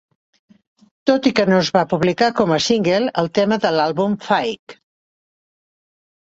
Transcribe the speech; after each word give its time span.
Tot 1.09 1.29
i 1.31 1.31
que 1.39 1.45
no 1.49 1.59
es 1.65 1.69
va 1.75 1.83
publicar 1.91 2.31
com 2.41 2.55
a 2.57 2.59
single, 2.69 3.03
el 3.25 3.31
tema 3.41 3.61
de 3.69 3.75
l'àlbum 3.79 4.19
Fight! 4.33 4.79